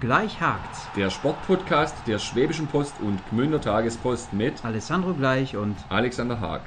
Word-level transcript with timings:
Gleich 0.00 0.40
hakt's. 0.40 0.88
Der 0.96 1.10
Sportpodcast 1.10 1.94
der 2.06 2.18
Schwäbischen 2.18 2.66
Post 2.66 2.94
und 3.02 3.20
Gmünder 3.28 3.60
Tagespost 3.60 4.32
mit 4.32 4.64
Alessandro 4.64 5.12
Gleich 5.12 5.56
und 5.56 5.76
Alexander 5.90 6.40
Haag. 6.40 6.62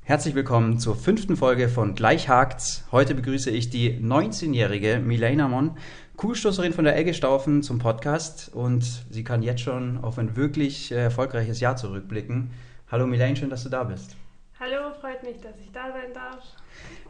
Herzlich 0.00 0.34
willkommen 0.34 0.78
zur 0.78 0.96
fünften 0.96 1.36
Folge 1.36 1.68
von 1.68 1.94
Gleich 1.94 2.30
hakt's. 2.30 2.84
Heute 2.92 3.14
begrüße 3.14 3.50
ich 3.50 3.68
die 3.68 4.00
19-jährige 4.00 5.02
Milena 5.04 5.46
Mon, 5.46 5.72
Kugelstoßerin 6.16 6.72
von 6.72 6.86
der 6.86 6.96
Elge 6.96 7.12
Staufen 7.12 7.62
zum 7.62 7.78
Podcast 7.78 8.50
und 8.54 9.04
sie 9.10 9.22
kann 9.22 9.42
jetzt 9.42 9.60
schon 9.60 9.98
auf 9.98 10.18
ein 10.18 10.34
wirklich 10.34 10.92
äh, 10.92 10.94
erfolgreiches 10.94 11.60
Jahr 11.60 11.76
zurückblicken. 11.76 12.52
Hallo 12.90 13.06
Milena, 13.06 13.36
schön, 13.36 13.50
dass 13.50 13.64
du 13.64 13.68
da 13.68 13.84
bist. 13.84 14.16
Hallo, 14.60 14.92
freut 15.00 15.22
mich, 15.22 15.40
dass 15.40 15.56
ich 15.60 15.70
da 15.70 15.92
sein 15.92 16.12
darf. 16.12 16.42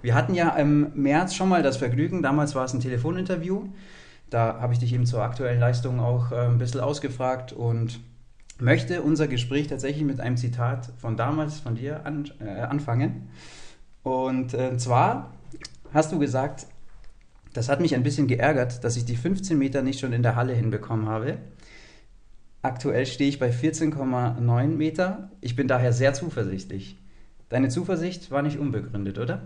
Wir 0.02 0.15
hatten 0.15 0.34
ja 0.34 0.51
im 0.51 0.93
März 0.95 1.34
schon 1.34 1.48
mal 1.48 1.62
das 1.62 1.79
Vergnügen, 1.79 2.23
damals 2.23 2.55
war 2.55 2.66
es 2.66 2.75
ein 2.75 2.80
Telefoninterview. 2.80 3.69
Da 4.29 4.61
habe 4.61 4.75
ich 4.75 4.80
dich 4.80 4.93
eben 4.93 5.06
zur 5.06 5.23
aktuellen 5.23 5.59
Leistung 5.59 5.98
auch 5.98 6.30
äh, 6.30 6.41
ein 6.41 6.59
bisschen 6.59 6.83
ausgefragt 6.83 7.55
und 7.55 8.01
möchte 8.61 9.01
unser 9.01 9.29
Gespräch 9.29 9.66
tatsächlich 9.66 10.05
mit 10.05 10.20
einem 10.20 10.37
Zitat 10.37 10.91
von 10.98 11.16
damals, 11.16 11.59
von 11.59 11.75
dir 11.75 12.05
an, 12.05 12.30
äh, 12.39 12.61
anfangen. 12.61 13.30
Und 14.03 14.53
äh, 14.53 14.77
zwar 14.77 15.33
hast 15.95 16.12
du 16.12 16.19
gesagt, 16.19 16.67
das 17.55 17.70
hat 17.70 17.80
mich 17.80 17.95
ein 17.95 18.03
bisschen 18.03 18.27
geärgert, 18.27 18.84
dass 18.84 18.98
ich 18.98 19.06
die 19.06 19.17
15 19.17 19.56
Meter 19.56 19.80
nicht 19.80 20.01
schon 20.01 20.12
in 20.12 20.23
der 20.23 20.37
Halle 20.37 20.53
hinbekommen 20.53 21.09
habe. 21.09 21.39
Aktuell 22.61 23.06
stehe 23.06 23.30
ich 23.30 23.39
bei 23.39 23.48
14,9 23.48 24.67
Meter. 24.67 25.30
Ich 25.41 25.56
bin 25.56 25.67
daher 25.67 25.95
sehr 25.95 26.12
zuversichtlich. 26.12 26.98
Deine 27.48 27.69
Zuversicht 27.69 28.30
war 28.30 28.43
nicht 28.43 28.59
unbegründet, 28.59 29.19
oder? 29.19 29.41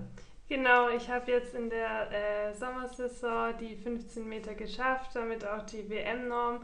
Genau, 0.48 0.90
ich 0.90 1.08
habe 1.08 1.30
jetzt 1.30 1.54
in 1.54 1.70
der 1.70 2.10
äh, 2.10 2.52
Sommersaison 2.54 3.54
die 3.60 3.76
15 3.76 4.28
Meter 4.28 4.54
geschafft, 4.54 5.12
damit 5.14 5.46
auch 5.46 5.64
die 5.64 5.88
WM-Norm 5.88 6.60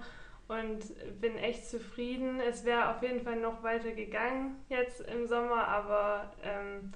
und 0.48 1.20
bin 1.20 1.36
echt 1.36 1.68
zufrieden. 1.68 2.40
Es 2.40 2.64
wäre 2.64 2.90
auf 2.90 3.02
jeden 3.02 3.20
Fall 3.20 3.36
noch 3.36 3.62
weiter 3.62 3.92
gegangen 3.92 4.56
jetzt 4.68 5.00
im 5.00 5.26
Sommer, 5.26 5.68
aber 5.68 6.32
ähm, 6.42 6.92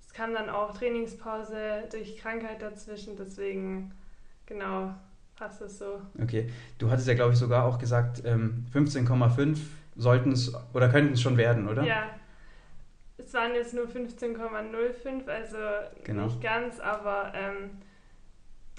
es 0.00 0.12
kam 0.12 0.32
dann 0.32 0.48
auch 0.48 0.76
Trainingspause 0.76 1.84
durch 1.90 2.18
Krankheit 2.18 2.62
dazwischen, 2.62 3.16
deswegen 3.16 3.92
genau 4.46 4.94
passt 5.36 5.60
es 5.60 5.78
so. 5.78 6.00
Okay, 6.22 6.50
du 6.78 6.90
hattest 6.90 7.08
ja 7.08 7.14
glaube 7.14 7.32
ich 7.32 7.38
sogar 7.38 7.64
auch 7.64 7.78
gesagt, 7.78 8.22
ähm, 8.24 8.64
15,5 8.72 9.58
sollten 9.96 10.32
es 10.32 10.54
oder 10.72 10.88
könnten 10.88 11.14
es 11.14 11.20
schon 11.20 11.36
werden, 11.36 11.68
oder? 11.68 11.82
Ja. 11.82 12.04
Es 13.36 13.42
waren 13.42 13.54
jetzt 13.54 13.74
nur 13.74 13.84
15,05, 13.84 15.28
also 15.28 15.58
genau. 16.04 16.24
nicht 16.24 16.40
ganz, 16.40 16.80
aber 16.80 17.34
ähm, 17.34 17.72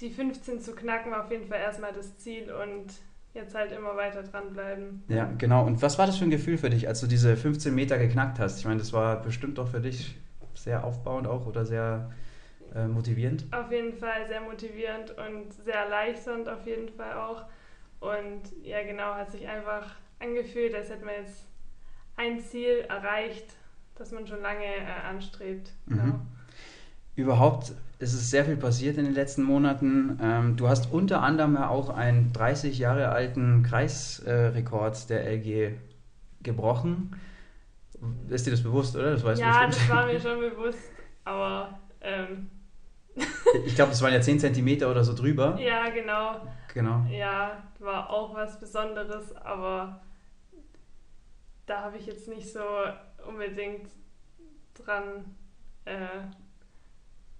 die 0.00 0.10
15 0.10 0.60
zu 0.60 0.74
knacken 0.74 1.12
war 1.12 1.26
auf 1.26 1.30
jeden 1.30 1.46
Fall 1.46 1.60
erstmal 1.60 1.92
das 1.92 2.18
Ziel 2.18 2.50
und 2.50 2.86
jetzt 3.34 3.54
halt 3.54 3.70
immer 3.70 3.94
weiter 3.94 4.24
dranbleiben. 4.24 5.04
Ja, 5.06 5.30
genau. 5.38 5.64
Und 5.64 5.80
was 5.80 5.96
war 5.96 6.06
das 6.06 6.16
für 6.16 6.24
ein 6.24 6.30
Gefühl 6.30 6.58
für 6.58 6.70
dich, 6.70 6.88
als 6.88 7.00
du 7.00 7.06
diese 7.06 7.36
15 7.36 7.72
Meter 7.72 7.98
geknackt 7.98 8.40
hast? 8.40 8.58
Ich 8.58 8.64
meine, 8.64 8.80
das 8.80 8.92
war 8.92 9.22
bestimmt 9.22 9.58
doch 9.58 9.68
für 9.68 9.80
dich 9.80 10.16
sehr 10.54 10.82
aufbauend 10.82 11.28
auch 11.28 11.46
oder 11.46 11.64
sehr 11.64 12.10
äh, 12.74 12.88
motivierend. 12.88 13.44
Auf 13.52 13.70
jeden 13.70 13.96
Fall 13.96 14.26
sehr 14.26 14.40
motivierend 14.40 15.12
und 15.12 15.52
sehr 15.52 15.76
erleichternd 15.76 16.48
auf 16.48 16.66
jeden 16.66 16.88
Fall 16.88 17.12
auch. 17.12 17.44
Und 18.00 18.42
ja, 18.64 18.82
genau, 18.82 19.14
hat 19.14 19.30
sich 19.30 19.46
einfach 19.46 19.94
angefühlt, 20.18 20.74
als 20.74 20.90
hätte 20.90 21.04
man 21.04 21.14
jetzt 21.14 21.46
ein 22.16 22.40
Ziel 22.40 22.84
erreicht, 22.88 23.54
das 23.98 24.12
man 24.12 24.26
schon 24.26 24.42
lange 24.42 24.64
äh, 24.64 25.08
anstrebt. 25.08 25.72
Genau. 25.86 26.04
Mhm. 26.04 26.20
Überhaupt 27.16 27.72
ist 27.98 28.14
es 28.14 28.30
sehr 28.30 28.44
viel 28.44 28.56
passiert 28.56 28.96
in 28.96 29.04
den 29.04 29.14
letzten 29.14 29.42
Monaten. 29.42 30.18
Ähm, 30.22 30.56
du 30.56 30.68
hast 30.68 30.92
unter 30.92 31.22
anderem 31.22 31.54
ja 31.54 31.68
auch 31.68 31.90
einen 31.90 32.32
30 32.32 32.78
Jahre 32.78 33.08
alten 33.08 33.64
Kreisrekord 33.64 34.96
äh, 34.96 35.06
der 35.08 35.26
LG 35.26 35.72
gebrochen. 36.42 37.16
Ist 38.28 38.46
dir 38.46 38.52
das 38.52 38.62
bewusst, 38.62 38.94
oder? 38.94 39.10
Das 39.10 39.24
weißt 39.24 39.40
ja, 39.40 39.66
das 39.66 39.88
war 39.88 40.06
mir 40.06 40.20
schon 40.20 40.38
bewusst, 40.38 40.78
aber. 41.24 41.78
Ähm. 42.00 42.50
ich 43.66 43.74
glaube, 43.74 43.90
das 43.90 44.00
waren 44.00 44.12
ja 44.12 44.20
10 44.20 44.38
cm 44.38 44.84
oder 44.84 45.02
so 45.02 45.12
drüber. 45.12 45.58
Ja, 45.58 45.88
genau. 45.88 46.40
Genau. 46.72 47.04
Ja, 47.10 47.64
war 47.80 48.08
auch 48.10 48.32
was 48.34 48.60
Besonderes, 48.60 49.34
aber 49.34 50.00
da 51.66 51.82
habe 51.82 51.96
ich 51.96 52.06
jetzt 52.06 52.28
nicht 52.28 52.52
so 52.52 52.60
unbedingt 53.26 53.88
dran. 54.74 55.36
Äh, 55.84 55.96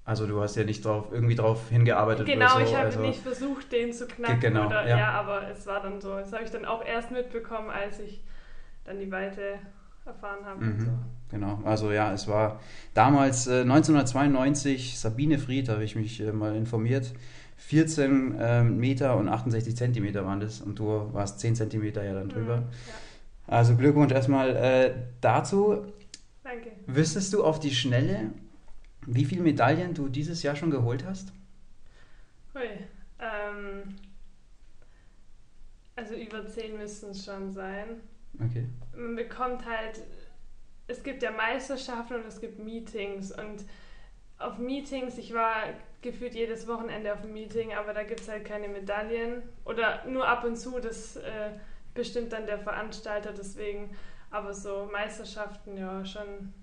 also 0.05 0.27
du 0.27 0.41
hast 0.41 0.57
ja 0.57 0.65
nicht 0.65 0.85
drauf, 0.85 1.09
irgendwie 1.13 1.35
drauf 1.35 1.69
hingearbeitet 1.69 2.27
genau, 2.27 2.47
oder 2.47 2.53
so. 2.53 2.59
Genau, 2.59 2.69
ich 2.71 2.77
habe 2.77 2.87
also 2.87 3.01
nicht 3.01 3.21
versucht, 3.21 3.73
den 3.73 3.93
zu 3.93 4.07
knacken. 4.07 4.41
Genau, 4.41 4.67
oder, 4.67 4.89
ja. 4.89 4.99
ja. 4.99 5.11
aber 5.11 5.49
es 5.51 5.67
war 5.67 5.83
dann 5.83 6.01
so. 6.01 6.17
Das 6.17 6.33
habe 6.33 6.45
ich 6.45 6.51
dann 6.51 6.65
auch 6.65 6.83
erst 6.85 7.11
mitbekommen, 7.11 7.69
als 7.69 8.01
ich 8.01 8.25
dann 8.85 8.99
die 8.99 9.11
Weite 9.11 9.59
erfahren 10.07 10.45
habe. 10.47 10.65
Mhm, 10.65 10.81
so. 10.81 10.91
Genau, 11.31 11.61
also 11.65 11.93
ja, 11.93 12.13
es 12.15 12.27
war 12.27 12.59
damals 12.95 13.47
äh, 13.49 13.61
1992, 13.61 14.99
Sabine 14.99 15.39
Fried, 15.39 15.69
habe 15.69 15.85
ich 15.85 15.95
mich 15.95 16.21
äh, 16.21 16.33
mal 16.33 16.57
informiert, 16.57 17.13
14 17.59 18.35
äh, 18.39 18.63
Meter 18.63 19.17
und 19.17 19.29
68 19.29 19.77
Zentimeter 19.77 20.25
waren 20.25 20.41
das 20.41 20.63
und 20.63 20.79
du 20.79 21.13
warst 21.13 21.41
10 21.41 21.55
Zentimeter 21.55 22.03
ja 22.03 22.15
dann 22.15 22.31
drüber. 22.31 22.57
Mhm, 22.59 22.63
ja. 22.63 22.95
Also 23.49 23.77
Glückwunsch 23.77 24.13
erstmal 24.13 24.55
äh, 24.57 24.95
dazu. 25.21 25.87
Danke. 26.45 26.71
Wüsstest 26.87 27.33
du 27.33 27.43
auf 27.43 27.59
die 27.59 27.75
Schnelle, 27.75 28.31
wie 29.07 29.25
viele 29.25 29.43
Medaillen 29.43 29.95
du 29.95 30.09
dieses 30.09 30.43
Jahr 30.43 30.55
schon 30.55 30.71
geholt 30.71 31.05
hast? 31.07 31.33
Hui, 32.55 32.69
ähm, 33.19 33.97
also 35.97 36.15
über 36.15 36.47
zehn 36.47 36.77
müssten 36.77 37.11
es 37.11 37.25
schon 37.25 37.51
sein. 37.51 38.01
Okay. 38.35 38.67
Man 38.95 39.17
bekommt 39.17 39.65
halt, 39.65 40.03
es 40.87 41.03
gibt 41.03 41.23
ja 41.23 41.31
Meisterschaften 41.31 42.17
und 42.17 42.27
es 42.27 42.41
gibt 42.41 42.59
Meetings 42.59 43.33
und 43.33 43.65
auf 44.39 44.59
Meetings, 44.59 45.19
ich 45.19 45.33
war 45.33 45.55
gefühlt 46.03 46.35
jedes 46.35 46.69
Wochenende 46.69 47.13
auf 47.13 47.23
einem 47.23 47.33
Meeting, 47.33 47.73
aber 47.73 47.93
da 47.93 48.05
gibt 48.05 48.21
es 48.21 48.29
halt 48.29 48.45
keine 48.45 48.69
Medaillen 48.69 49.43
oder 49.65 50.05
nur 50.07 50.29
ab 50.29 50.45
und 50.45 50.57
zu, 50.57 50.79
das 50.79 51.17
äh, 51.17 51.51
bestimmt 51.99 52.33
dann 52.33 52.47
der 52.47 52.59
Veranstalter, 52.59 53.33
deswegen, 53.37 53.91
aber 54.31 54.55
so 54.55 54.89
Meisterschaften 54.91 55.77
ja 55.77 56.05
schon 56.05 56.55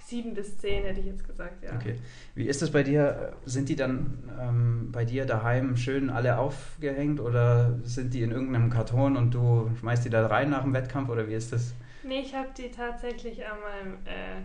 sieben 0.00 0.32
bis 0.32 0.56
zehn 0.56 0.84
hätte 0.84 1.00
ich 1.00 1.06
jetzt 1.06 1.26
gesagt, 1.26 1.62
ja. 1.62 1.74
Okay. 1.74 1.96
Wie 2.34 2.46
ist 2.46 2.62
das 2.62 2.70
bei 2.72 2.82
dir? 2.82 3.34
Sind 3.44 3.68
die 3.68 3.76
dann 3.76 4.30
ähm, 4.40 4.88
bei 4.90 5.04
dir 5.04 5.26
daheim 5.26 5.76
schön 5.76 6.08
alle 6.08 6.38
aufgehängt 6.38 7.20
oder 7.20 7.78
sind 7.84 8.14
die 8.14 8.22
in 8.22 8.30
irgendeinem 8.30 8.70
Karton 8.70 9.18
und 9.18 9.34
du 9.34 9.70
schmeißt 9.78 10.06
die 10.06 10.10
da 10.10 10.26
rein 10.26 10.48
nach 10.48 10.62
dem 10.62 10.72
Wettkampf 10.72 11.10
oder 11.10 11.28
wie 11.28 11.34
ist 11.34 11.52
das? 11.52 11.74
Nee, 12.04 12.20
ich 12.20 12.34
habe 12.34 12.48
die 12.56 12.70
tatsächlich 12.70 13.44
an 13.46 13.58
meinem, 13.60 13.94
äh, 14.06 14.42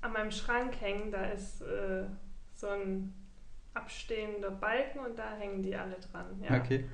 an 0.00 0.12
meinem 0.12 0.32
Schrank 0.32 0.80
hängen. 0.80 1.12
Da 1.12 1.24
ist 1.26 1.62
äh, 1.62 2.06
so 2.56 2.66
ein 2.66 3.14
abstehender 3.74 4.50
Balken 4.50 4.98
und 4.98 5.16
da 5.16 5.36
hängen 5.38 5.62
die 5.62 5.76
alle 5.76 5.96
dran. 6.10 6.26
Ja. 6.42 6.56
Okay. 6.56 6.84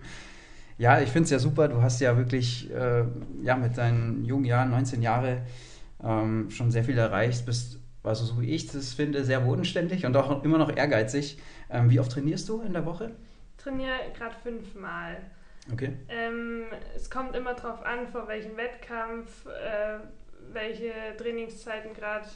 Ja, 0.78 1.00
ich 1.00 1.10
finde 1.10 1.25
es 1.25 1.31
ja 1.31 1.38
super. 1.38 1.69
Du 1.69 1.81
hast 1.81 2.00
ja 2.00 2.16
wirklich 2.16 2.70
äh, 2.70 3.04
ja, 3.42 3.56
mit 3.56 3.78
deinen 3.78 4.25
jungen 4.25 4.44
Jahren, 4.44 4.70
19 4.70 5.03
Jahre, 5.03 5.42
ähm, 6.04 6.50
schon 6.50 6.70
sehr 6.70 6.84
viel 6.84 6.98
erreicht, 6.98 7.47
bist 7.47 7.81
also 8.06 8.25
so 8.25 8.41
wie 8.41 8.54
ich 8.54 8.70
das 8.70 8.94
finde, 8.94 9.25
sehr 9.25 9.41
bodenständig 9.41 10.06
und 10.06 10.16
auch 10.16 10.44
immer 10.44 10.59
noch 10.59 10.75
ehrgeizig. 10.75 11.38
Ähm, 11.69 11.91
wie 11.91 11.98
oft 11.98 12.12
trainierst 12.12 12.48
du 12.48 12.60
in 12.60 12.72
der 12.72 12.87
Woche? 12.87 13.10
Trainiere 13.59 13.97
gerade 14.16 14.37
fünfmal. 14.42 15.16
Okay. 15.72 15.97
Ähm, 16.09 16.66
es 16.94 17.10
kommt 17.10 17.34
immer 17.34 17.54
darauf 17.54 17.84
an, 17.84 18.06
vor 18.06 18.28
welchem 18.28 18.56
Wettkampf, 18.56 19.47
äh, 19.47 19.98
welche 20.53 20.93
Trainingszeiten 21.19 21.93
gerade 21.94 22.28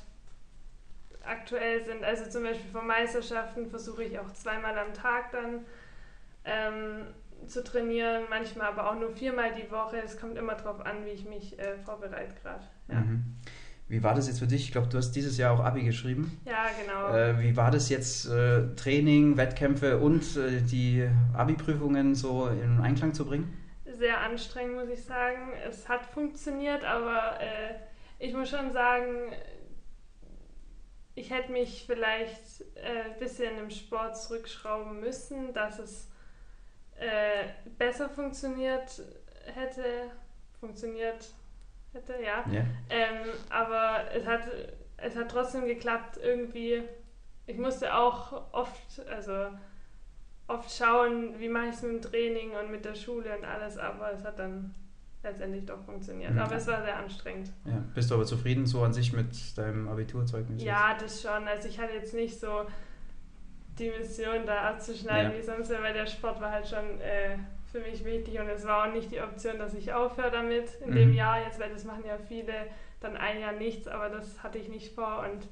aktuell 1.24 1.84
sind. 1.84 2.02
Also 2.02 2.28
zum 2.28 2.42
Beispiel 2.42 2.70
vor 2.72 2.82
Meisterschaften 2.82 3.68
versuche 3.68 4.02
ich 4.02 4.18
auch 4.18 4.32
zweimal 4.32 4.76
am 4.76 4.92
Tag 4.92 5.30
dann 5.30 5.64
ähm, 6.44 7.06
zu 7.46 7.64
trainieren, 7.64 8.24
manchmal 8.30 8.68
aber 8.68 8.90
auch 8.90 8.98
nur 8.98 9.10
viermal 9.10 9.52
die 9.52 9.70
Woche. 9.70 9.98
Es 10.04 10.18
kommt 10.18 10.36
immer 10.36 10.54
darauf 10.54 10.84
an, 10.84 11.04
wie 11.04 11.10
ich 11.10 11.24
mich 11.24 11.58
äh, 11.58 11.76
vorbereite 11.78 12.34
gerade. 12.42 12.64
Ja. 12.88 13.00
Mhm. 13.00 13.36
Wie 13.88 14.04
war 14.04 14.14
das 14.14 14.28
jetzt 14.28 14.38
für 14.38 14.46
dich? 14.46 14.66
Ich 14.66 14.72
glaube, 14.72 14.86
du 14.86 14.98
hast 14.98 15.12
dieses 15.12 15.36
Jahr 15.36 15.52
auch 15.52 15.64
Abi 15.64 15.82
geschrieben. 15.82 16.40
Ja, 16.44 16.66
genau. 16.80 17.12
Äh, 17.12 17.40
wie 17.40 17.56
war 17.56 17.72
das 17.72 17.88
jetzt, 17.88 18.26
äh, 18.26 18.72
Training, 18.76 19.36
Wettkämpfe 19.36 19.98
und 19.98 20.36
äh, 20.36 20.60
die 20.62 21.08
Abi-Prüfungen 21.34 22.14
so 22.14 22.46
in 22.46 22.80
Einklang 22.80 23.14
zu 23.14 23.24
bringen? 23.26 23.52
Sehr 23.84 24.20
anstrengend, 24.20 24.76
muss 24.76 24.88
ich 24.88 25.02
sagen. 25.02 25.52
Es 25.68 25.88
hat 25.88 26.06
funktioniert, 26.06 26.84
aber 26.84 27.40
äh, 27.40 27.74
ich 28.20 28.32
muss 28.32 28.48
schon 28.48 28.70
sagen, 28.70 29.32
ich 31.16 31.30
hätte 31.30 31.50
mich 31.50 31.84
vielleicht 31.84 32.64
ein 32.76 33.16
äh, 33.16 33.18
bisschen 33.18 33.58
im 33.58 33.70
Sport 33.70 34.16
zurückschrauben 34.16 35.00
müssen, 35.00 35.52
dass 35.52 35.80
es 35.80 36.09
äh, 37.00 37.48
besser 37.78 38.08
funktioniert 38.08 39.02
hätte. 39.46 40.10
Funktioniert 40.60 41.32
hätte, 41.92 42.14
ja. 42.22 42.44
Yeah. 42.52 42.66
Ähm, 42.90 43.28
aber 43.48 44.04
es 44.14 44.26
hat, 44.26 44.42
es 44.98 45.16
hat 45.16 45.30
trotzdem 45.30 45.66
geklappt, 45.66 46.18
irgendwie 46.22 46.82
ich 47.50 47.58
musste 47.58 47.94
auch 47.94 48.52
oft, 48.52 49.06
also 49.08 49.48
oft 50.46 50.70
schauen, 50.70 51.38
wie 51.38 51.48
mache 51.48 51.66
ich 51.66 51.74
es 51.74 51.82
mit 51.82 51.92
dem 51.92 52.10
Training 52.10 52.50
und 52.52 52.70
mit 52.70 52.84
der 52.84 52.94
Schule 52.94 53.36
und 53.36 53.44
alles, 53.44 53.76
aber 53.76 54.12
es 54.12 54.24
hat 54.24 54.38
dann 54.38 54.74
letztendlich 55.22 55.66
doch 55.66 55.82
funktioniert. 55.84 56.32
Mhm. 56.32 56.38
Aber 56.38 56.54
es 56.54 56.66
war 56.66 56.82
sehr 56.82 56.96
anstrengend. 56.96 57.50
Ja. 57.64 57.82
Bist 57.94 58.10
du 58.10 58.14
aber 58.14 58.24
zufrieden 58.24 58.66
so 58.66 58.82
an 58.82 58.92
sich 58.92 59.12
mit 59.12 59.58
deinem 59.58 59.88
Abiturzeugnis? 59.88 60.62
Ja, 60.62 60.96
das 60.98 61.22
schon. 61.22 61.46
Also 61.46 61.68
ich 61.68 61.78
hatte 61.78 61.94
jetzt 61.94 62.14
nicht 62.14 62.38
so 62.40 62.66
die 63.80 63.90
Mission 63.90 64.46
da 64.46 64.70
abzuschneiden 64.70 65.32
Ja. 65.32 65.38
wie 65.38 65.42
sonst, 65.42 65.70
weil 65.70 65.92
der 65.94 66.06
Sport 66.06 66.40
war 66.40 66.52
halt 66.52 66.66
schon 66.68 67.00
äh, 67.00 67.36
für 67.72 67.80
mich 67.80 68.04
wichtig 68.04 68.38
und 68.38 68.48
es 68.48 68.64
war 68.66 68.86
auch 68.88 68.92
nicht 68.92 69.10
die 69.10 69.20
Option, 69.20 69.58
dass 69.58 69.74
ich 69.74 69.92
aufhöre 69.92 70.30
damit 70.30 70.68
in 70.84 70.90
Mhm. 70.90 70.94
dem 70.94 71.14
Jahr 71.14 71.42
jetzt, 71.44 71.58
weil 71.60 71.70
das 71.70 71.84
machen 71.84 72.04
ja 72.06 72.16
viele 72.28 72.52
dann 73.00 73.16
ein 73.16 73.40
Jahr 73.40 73.52
nichts, 73.52 73.88
aber 73.88 74.08
das 74.10 74.42
hatte 74.42 74.58
ich 74.58 74.68
nicht 74.68 74.94
vor 74.94 75.24
und 75.30 75.48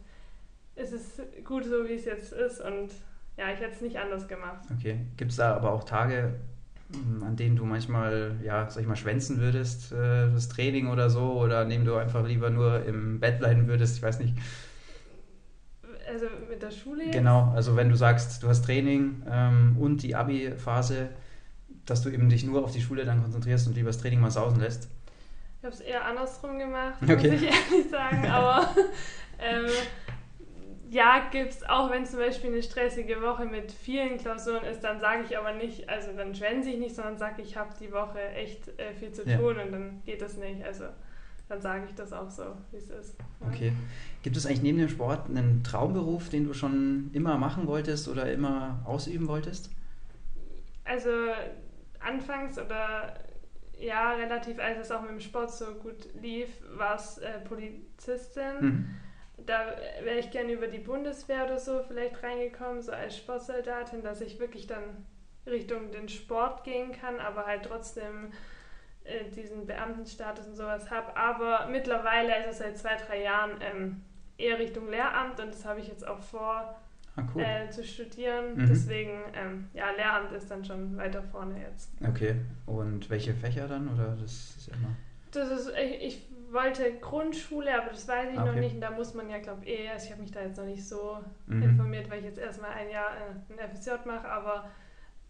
es 0.76 0.92
ist 0.92 1.20
gut 1.44 1.64
so, 1.64 1.88
wie 1.88 1.94
es 1.94 2.04
jetzt 2.04 2.32
ist 2.32 2.60
und 2.60 2.90
ja, 3.36 3.52
ich 3.52 3.60
hätte 3.60 3.72
es 3.72 3.80
nicht 3.80 3.96
anders 3.98 4.28
gemacht. 4.28 4.60
Okay. 4.78 4.98
Gibt 5.16 5.30
es 5.30 5.36
da 5.36 5.54
aber 5.54 5.72
auch 5.72 5.84
Tage, 5.84 6.34
mh, 6.90 7.25
an 7.26 7.36
denen 7.36 7.56
du 7.56 7.64
manchmal, 7.64 8.32
ja, 8.42 8.69
sag 8.69 8.82
ich 8.82 8.88
mal, 8.88 8.96
schwänzen 8.96 9.40
würdest, 9.40 9.92
äh, 9.92 10.30
das 10.32 10.48
Training 10.48 10.88
oder 10.88 11.08
so, 11.08 11.32
oder 11.40 11.60
an 11.60 11.69
denen 11.70 11.84
du 11.84 11.94
einfach 11.94 12.26
lieber 12.26 12.50
nur 12.50 12.84
im 12.84 13.20
Bett 13.20 13.38
bleiben 13.38 13.66
würdest? 13.69 13.96
Ich 13.96 14.02
weiß 14.02 14.19
nicht. 14.20 14.34
Also 16.23 16.35
mit 16.49 16.62
der 16.62 16.70
Schule 16.70 17.05
jetzt? 17.05 17.12
Genau, 17.12 17.53
also 17.55 17.76
wenn 17.76 17.88
du 17.88 17.97
sagst, 17.97 18.43
du 18.43 18.49
hast 18.49 18.65
Training 18.65 19.23
ähm, 19.31 19.76
und 19.79 20.03
die 20.03 20.17
Abi-Phase, 20.17 21.11
dass 21.87 22.03
du 22.03 22.11
eben 22.11 22.29
dich 22.29 22.44
nur 22.44 22.65
auf 22.65 22.73
die 22.73 22.81
Schule 22.81 23.05
dann 23.05 23.23
konzentrierst 23.23 23.69
und 23.69 23.75
lieber 23.76 23.88
das 23.91 23.99
Training 23.99 24.20
mal 24.20 24.31
sausen 24.31 24.61
lässt. 24.61 24.88
Ich 25.59 25.65
habe 25.65 25.75
es 25.75 25.81
eher 25.81 26.05
andersrum 26.05 26.59
gemacht, 26.59 26.94
Okay. 27.03 27.15
muss 27.31 27.43
ich 27.43 27.44
ehrlich 27.44 27.91
sagen. 27.91 28.26
Aber 28.26 28.69
ähm, 29.38 29.67
ja, 30.91 31.29
gibt 31.31 31.53
es 31.53 31.62
auch, 31.69 31.91
wenn 31.91 32.05
zum 32.06 32.19
Beispiel 32.19 32.50
eine 32.50 32.62
stressige 32.62 33.21
Woche 33.23 33.44
mit 33.44 33.71
vielen 33.71 34.19
Klausuren 34.19 34.64
ist, 34.64 34.81
dann 34.82 34.99
sage 35.00 35.23
ich 35.29 35.38
aber 35.38 35.53
nicht, 35.53 35.88
also 35.88 36.12
dann 36.17 36.35
schwänze 36.35 36.71
ich 36.71 36.79
nicht, 36.79 36.97
sondern 36.97 37.17
sage, 37.19 37.43
ich 37.43 37.56
habe 37.56 37.71
die 37.81 37.93
Woche 37.93 38.21
echt 38.35 38.69
äh, 38.81 38.93
viel 38.94 39.12
zu 39.12 39.23
Ja. 39.29 39.37
tun 39.38 39.56
und 39.64 39.73
dann 39.73 40.03
geht 40.05 40.21
das 40.23 40.37
nicht. 40.37 40.64
Also 40.64 40.85
dann 41.49 41.61
sage 41.61 41.87
ich 41.89 41.95
das 41.95 42.12
auch 42.12 42.31
so, 42.31 42.45
wie 42.71 42.77
es 42.77 42.91
ist. 42.91 43.19
Ja. 43.19 43.49
Okay. 43.49 43.73
Gibt 44.23 44.37
es 44.37 44.47
eigentlich 44.47 44.62
neben 44.62 44.79
dem 44.79 44.89
Sport 44.89 45.29
einen 45.29 45.62
Traumberuf, 45.65 46.29
den 46.29 46.45
du 46.45 46.53
schon 46.53 47.11
immer 47.12 47.39
machen 47.39 47.67
wolltest 47.67 48.09
oder 48.09 48.31
immer 48.31 48.81
ausüben 48.85 49.29
wolltest? 49.29 49.71
Also 50.85 51.11
anfangs 52.00 52.59
oder 52.59 53.15
ja, 53.79 54.12
relativ, 54.15 54.59
als 54.59 54.79
es 54.79 54.91
auch 54.91 55.03
mit 55.03 55.11
dem 55.11 55.21
Sport 55.21 55.53
so 55.53 55.75
gut 55.75 56.12
lief, 56.21 56.49
war 56.77 56.97
es 56.97 57.19
äh, 57.19 57.39
Polizistin. 57.41 58.61
Mhm. 58.61 58.89
Da 59.47 59.77
wäre 60.03 60.19
ich 60.19 60.31
gerne 60.31 60.53
über 60.53 60.67
die 60.67 60.81
Bundeswehr 60.81 61.45
oder 61.45 61.59
so 61.59 61.83
vielleicht 61.87 62.23
reingekommen, 62.23 62.83
so 62.83 62.91
als 62.93 63.17
Sportsoldatin, 63.17 64.03
dass 64.03 64.21
ich 64.21 64.41
wirklich 64.41 64.67
dann 64.67 65.06
Richtung 65.47 65.93
den 65.93 66.09
Sport 66.09 66.65
gehen 66.65 66.93
kann, 66.93 67.21
aber 67.21 67.47
halt 67.47 67.65
trotzdem 67.65 68.33
äh, 69.08 69.31
diesen 69.34 69.66
Beamtenstatus 69.66 70.46
und 70.46 70.55
sowas 70.55 70.90
habe. 70.90 71.16
Aber 71.16 71.66
mittlerweile, 71.70 72.34
also 72.34 72.52
seit 72.58 72.76
zwei, 72.78 72.96
drei 72.96 73.22
Jahren, 73.22 73.52
ähm, 73.60 74.02
eher 74.37 74.58
Richtung 74.58 74.88
Lehramt 74.88 75.40
und 75.40 75.49
das 75.52 75.64
habe 75.64 75.81
ich 75.81 75.88
jetzt 75.88 76.06
auch 76.06 76.20
vor 76.20 76.76
Ah, 77.16 77.22
cool. 77.34 77.43
äh, 77.43 77.69
zu 77.70 77.82
studieren. 77.82 78.55
Mhm. 78.56 78.66
Deswegen, 78.69 79.19
ähm, 79.34 79.69
ja, 79.75 79.90
Lehramt 79.90 80.31
ist 80.32 80.49
dann 80.50 80.64
schon 80.64 80.96
weiter 80.96 81.22
vorne 81.22 81.60
jetzt. 81.60 81.90
Okay. 82.08 82.37
Und 82.66 83.10
welche 83.10 83.34
Fächer 83.34 83.66
dann? 83.66 83.88
Oder 83.93 84.16
das 84.20 84.31
ist 84.56 84.69
immer. 84.69 84.94
Das 85.32 85.50
ist, 85.50 85.72
ich, 85.76 86.02
ich 86.02 86.22
wollte 86.52 86.94
Grundschule, 87.00 87.76
aber 87.76 87.90
das 87.90 88.06
weiß 88.06 88.28
ich 88.32 88.38
Ah, 88.38 88.44
noch 88.44 88.52
okay. 88.52 88.61
nicht. 88.61 88.75
Und 88.76 88.81
da 88.81 88.90
muss 88.93 89.12
man 89.14 89.28
ja, 89.28 89.38
glaube 89.38 89.64
ich, 89.64 89.70
eh, 89.81 89.88
also 89.90 90.06
ich 90.06 90.12
habe 90.12 90.22
mich 90.22 90.31
da 90.31 90.40
jetzt 90.43 90.56
noch 90.58 90.64
nicht 90.64 90.87
so 90.87 91.19
Mhm. 91.46 91.62
informiert, 91.62 92.08
weil 92.08 92.20
ich 92.20 92.25
jetzt 92.26 92.38
erstmal 92.38 92.70
ein 92.70 92.88
Jahr 92.90 93.11
äh, 93.11 93.52
ein 93.52 93.69
FSJ 93.76 93.90
mache, 94.06 94.28
aber 94.28 94.70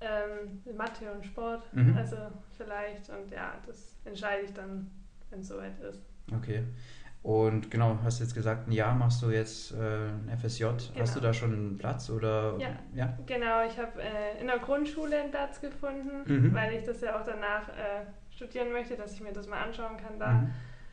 ähm, 0.01 0.63
Mathe 0.77 1.11
und 1.13 1.25
Sport, 1.25 1.63
Mhm. 1.75 1.97
also 1.97 2.17
vielleicht. 2.57 3.09
Und 3.11 3.31
ja, 3.31 3.55
das 3.67 3.97
entscheide 4.05 4.43
ich 4.45 4.53
dann, 4.55 4.91
wenn 5.31 5.41
es 5.41 5.49
soweit 5.49 5.79
ist. 5.81 6.01
Okay. 6.35 6.65
Und 7.23 7.71
genau, 7.71 7.99
hast 8.05 8.21
jetzt 8.21 8.35
gesagt, 8.35 8.69
ein 8.69 8.73
Jahr 8.73 8.95
machst 8.95 9.21
du 9.23 9.31
jetzt 9.31 9.73
äh, 9.73 9.77
ein 9.77 10.39
FSJ. 10.41 10.65
Hast 10.65 10.95
Genau. 10.95 11.13
du 11.15 11.21
da 11.21 11.33
schon 11.35 11.53
einen 11.53 11.77
Platz 11.77 12.09
oder? 12.11 12.57
Ja. 12.59 12.69
ja? 12.95 13.19
Genau, 13.27 13.65
ich 13.67 13.77
habe 13.77 14.01
äh, 14.01 14.41
in 14.41 14.47
der 14.47 14.59
Grundschule 14.61 15.19
einen 15.21 15.31
Platz 15.33 15.61
gefunden, 15.61 16.23
Mhm. 16.25 16.55
weil 16.55 16.75
ich 16.75 16.85
das 16.85 17.01
ja 17.01 17.19
auch 17.21 17.25
danach 17.25 17.69
äh, 17.71 18.07
studieren 18.31 18.73
möchte, 18.73 18.95
dass 18.97 19.13
ich 19.15 19.21
mir 19.21 19.33
das 19.33 19.49
mal 19.49 19.61
anschauen 19.63 19.97
kann 19.97 20.19
da. 20.19 20.33
Mhm. 20.33 20.53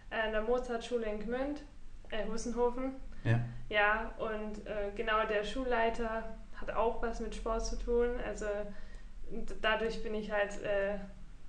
Äh, 0.10 0.26
in 0.26 0.32
der 0.32 0.42
Mozartschule 0.42 1.06
in 1.06 1.20
Gmünd, 1.20 1.64
äh, 2.10 2.26
Hussenhofen. 2.28 2.94
Ja. 3.24 3.40
Ja, 3.70 4.12
und 4.18 4.66
äh, 4.66 4.92
genau 4.96 5.26
der 5.28 5.44
Schulleiter 5.44 6.36
hat 6.56 6.72
auch 6.72 7.02
was 7.04 7.20
mit 7.20 7.36
Sport 7.36 7.66
zu 7.66 7.78
tun. 7.78 8.10
Also 8.28 8.46
und 9.32 9.56
dadurch 9.62 10.04
bin 10.04 10.14
ich 10.16 10.32
halt 10.32 10.62
äh, 10.62 10.98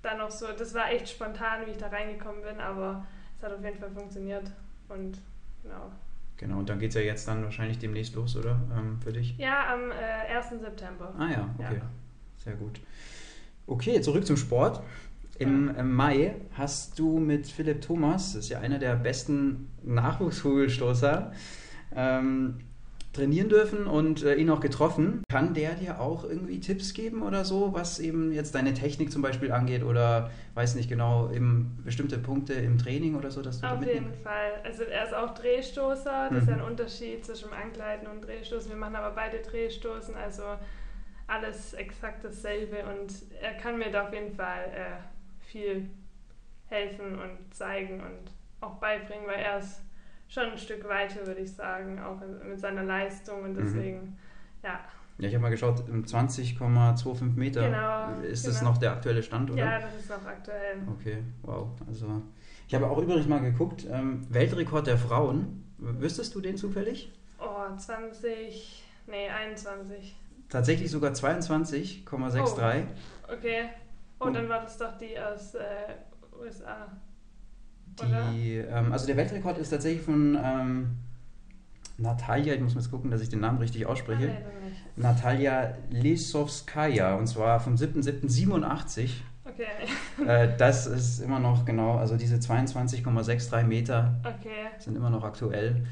dann 0.01 0.19
noch 0.19 0.31
so, 0.31 0.47
das 0.57 0.73
war 0.73 0.91
echt 0.91 1.09
spontan, 1.09 1.65
wie 1.65 1.71
ich 1.71 1.77
da 1.77 1.87
reingekommen 1.87 2.41
bin, 2.41 2.59
aber 2.59 3.05
es 3.37 3.43
hat 3.43 3.53
auf 3.53 3.63
jeden 3.63 3.77
Fall 3.77 3.91
funktioniert. 3.91 4.51
Und 4.89 5.19
genau. 5.63 5.91
Genau, 6.37 6.59
und 6.59 6.69
dann 6.69 6.79
geht 6.79 6.89
es 6.89 6.95
ja 6.95 7.01
jetzt 7.01 7.27
dann 7.27 7.43
wahrscheinlich 7.43 7.79
demnächst 7.79 8.15
los, 8.15 8.35
oder? 8.35 8.59
Ähm, 8.77 8.99
für 9.01 9.11
dich? 9.11 9.37
Ja, 9.37 9.73
am 9.73 9.91
äh, 9.91 10.35
1. 10.35 10.49
September. 10.61 11.13
Ah 11.17 11.31
ja, 11.31 11.49
okay. 11.57 11.77
Ja. 11.77 11.89
Sehr 12.37 12.53
gut. 12.53 12.79
Okay, 13.65 13.99
zurück 14.01 14.25
zum 14.25 14.37
Sport. 14.37 14.81
Im 15.39 15.75
im 15.75 15.93
Mai 15.93 16.35
hast 16.53 16.97
du 16.97 17.19
mit 17.19 17.45
Philipp 17.45 17.81
Thomas, 17.81 18.33
das 18.33 18.45
ist 18.45 18.49
ja 18.49 18.59
einer 18.59 18.79
der 18.79 18.95
besten 18.95 19.69
Nachwuchskugelstoßer, 19.83 21.31
ähm, 21.95 22.59
trainieren 23.17 23.49
dürfen 23.49 23.87
und 23.87 24.23
äh, 24.23 24.35
ihn 24.35 24.49
auch 24.49 24.59
getroffen. 24.59 25.23
Kann 25.29 25.53
der 25.53 25.73
dir 25.73 25.99
auch 25.99 26.23
irgendwie 26.23 26.59
Tipps 26.59 26.93
geben 26.93 27.23
oder 27.23 27.43
so, 27.43 27.73
was 27.73 27.99
eben 27.99 28.31
jetzt 28.31 28.55
deine 28.55 28.73
Technik 28.73 29.11
zum 29.11 29.21
Beispiel 29.21 29.51
angeht 29.51 29.83
oder 29.83 30.29
weiß 30.53 30.75
nicht 30.75 30.89
genau, 30.89 31.29
eben 31.31 31.79
bestimmte 31.83 32.17
Punkte 32.17 32.53
im 32.53 32.77
Training 32.77 33.15
oder 33.15 33.31
so, 33.31 33.41
dass 33.41 33.59
du 33.59 33.67
Auf 33.67 33.83
jeden 33.85 34.13
Fall. 34.23 34.61
Also 34.63 34.83
er 34.83 35.05
ist 35.05 35.13
auch 35.13 35.33
Drehstoßer. 35.33 36.29
Das 36.31 36.43
ist 36.43 36.47
ja 36.49 36.55
Mhm. 36.55 36.61
ein 36.61 36.67
Unterschied 36.67 37.25
zwischen 37.25 37.49
dem 37.49 37.53
Ankleiden 37.53 38.07
und 38.07 38.21
Drehstoßen. 38.25 38.69
Wir 38.69 38.77
machen 38.77 38.95
aber 38.95 39.13
beide 39.15 39.39
Drehstoßen, 39.39 40.15
also 40.15 40.43
alles 41.27 41.73
exakt 41.73 42.23
dasselbe. 42.23 42.77
Und 42.85 43.13
er 43.41 43.53
kann 43.53 43.77
mir 43.77 43.91
da 43.91 44.05
auf 44.07 44.13
jeden 44.13 44.33
Fall 44.35 44.65
äh, 44.73 45.45
viel 45.51 45.89
helfen 46.67 47.19
und 47.19 47.53
zeigen 47.53 48.01
und 48.01 48.31
auch 48.61 48.75
beibringen, 48.75 49.27
weil 49.27 49.39
er 49.39 49.59
ist 49.59 49.81
schon 50.29 50.51
ein 50.51 50.57
Stück 50.57 50.87
weiter, 50.87 51.25
würde 51.25 51.41
ich 51.41 51.51
sagen, 51.53 51.99
auch 51.99 52.17
mit 52.45 52.59
seiner 52.59 52.83
Leistung. 52.83 53.43
Und 53.43 53.53
Mhm. 53.53 53.57
deswegen, 53.63 54.17
ja, 54.63 54.79
Ja, 55.19 55.27
ich 55.29 55.33
habe 55.33 55.41
mal 55.41 55.49
geschaut, 55.49 55.83
im 55.89 56.05
20,25 56.05 57.35
Meter 57.37 57.61
Genau, 57.63 58.21
ist 58.21 58.45
das 58.45 58.59
genau. 58.59 58.71
noch 58.71 58.77
der 58.77 58.91
aktuelle 58.91 59.23
Stand, 59.23 59.49
oder? 59.49 59.59
ja, 59.65 59.79
das 59.79 59.95
ist 59.95 60.09
noch 60.11 60.23
aktuell. 60.25 60.77
Okay, 60.91 61.23
wow. 61.41 61.69
Also 61.87 62.21
ich 62.67 62.75
habe 62.75 62.87
auch 62.87 62.99
übrigens 62.99 63.25
mal 63.27 63.39
geguckt, 63.41 63.87
ähm, 63.91 64.21
Weltrekord 64.29 64.85
der 64.85 64.97
Frauen. 64.99 65.63
Wüsstest 65.79 66.35
du 66.35 66.41
den 66.41 66.55
zufällig? 66.55 67.11
Oh, 67.39 67.75
20, 67.77 68.83
nee, 69.07 69.27
21. 69.29 70.15
Tatsächlich 70.49 70.91
sogar 70.91 71.13
22,63. 71.13 72.85
Okay. 73.31 73.69
Oh, 74.19 74.25
Und- 74.25 74.33
dann 74.35 74.47
war 74.49 74.61
das 74.61 74.77
doch 74.77 74.97
die 74.99 75.19
aus 75.19 75.55
äh, 75.55 75.63
USA. 76.39 76.87
Die, 78.03 78.57
ähm, 78.57 78.91
also 78.91 79.07
der 79.07 79.17
Weltrekord 79.17 79.57
ist 79.57 79.69
tatsächlich 79.69 80.03
von 80.03 80.37
ähm, 80.41 80.97
Natalia, 81.97 82.53
ich 82.53 82.61
muss 82.61 82.75
mal 82.75 82.81
jetzt 82.81 82.91
gucken, 82.91 83.09
dass 83.09 83.21
ich 83.21 83.29
den 83.29 83.39
Namen 83.39 83.57
richtig 83.57 83.85
ausspreche. 83.85 84.25
nicht. 84.25 84.97
Natalia 84.97 85.73
Lisowskaja 85.89 87.15
und 87.15 87.27
zwar 87.27 87.59
vom 87.59 87.75
7.7.87. 87.75 89.09
Okay, 89.45 90.27
äh, 90.27 90.55
das 90.57 90.85
ist 90.85 91.19
immer 91.19 91.39
noch 91.39 91.65
genau, 91.65 91.97
also 91.97 92.17
diese 92.17 92.35
22,63 92.35 93.63
Meter 93.63 94.19
okay. 94.21 94.69
sind 94.77 94.95
immer 94.95 95.09
noch 95.09 95.23
aktuell. 95.23 95.87